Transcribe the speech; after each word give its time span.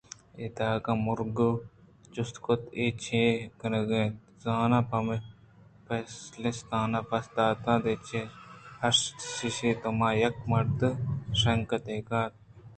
اے 0.39 0.45
دگہ 0.57 0.93
مُرگاں 1.03 1.59
جُست 2.13 2.35
کُت 2.45 2.61
اے 2.77 2.85
چے 3.03 3.23
کنگا 3.59 3.95
اِنت 4.03 4.15
زاناں؟ 4.43 4.83
پیپلستانءَ 4.89 6.99
پسّہ 7.09 7.31
دات 7.63 7.83
اے 7.89 7.93
حشیشی 8.81 9.71
توماں 9.81 10.13
کہ 10.17 10.23
اے 10.23 10.27
مرد 10.51 10.81
شانک 11.39 11.69
دئیگ 11.85 12.09
ءَ 12.19 12.21
اِنت 12.21 12.33